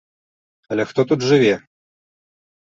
[0.75, 1.53] Але хто тут жыве?